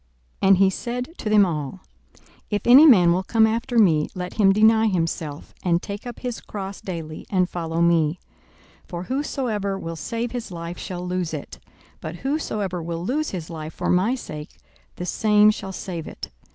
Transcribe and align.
42:009:023 0.41 0.47
And 0.49 0.57
he 0.57 0.69
said 0.71 1.13
to 1.19 1.29
them 1.29 1.45
all, 1.45 1.79
If 2.49 2.63
any 2.65 2.87
man 2.87 3.13
will 3.13 3.21
come 3.21 3.45
after 3.45 3.77
me, 3.77 4.09
let 4.15 4.33
him 4.33 4.51
deny 4.51 4.87
himself, 4.87 5.53
and 5.61 5.79
take 5.79 6.07
up 6.07 6.21
his 6.21 6.41
cross 6.41 6.81
daily, 6.81 7.27
and 7.29 7.47
follow 7.47 7.81
me. 7.83 8.19
42:009:024 8.85 8.87
For 8.87 9.03
whosoever 9.03 9.77
will 9.77 9.95
save 9.95 10.31
his 10.31 10.49
life 10.51 10.79
shall 10.79 11.05
lose 11.07 11.35
it: 11.35 11.59
but 11.99 12.15
whosoever 12.15 12.81
will 12.81 13.05
lose 13.05 13.29
his 13.29 13.51
life 13.51 13.75
for 13.75 13.91
my 13.91 14.15
sake, 14.15 14.57
the 14.95 15.05
same 15.05 15.51
shall 15.51 15.71
save 15.71 16.07
it. 16.07 16.29